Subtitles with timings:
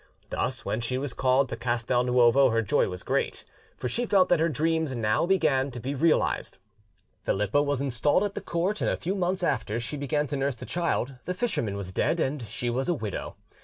[0.31, 3.45] Thus when she was called to Castel Nuovo her joy was great,
[3.77, 6.57] for she felt that her dreams now began to be realised.
[7.23, 10.55] Philippa was installed at the court, and a few months after she began to nurse
[10.55, 13.35] the child the fisherman was dead and she was a widow.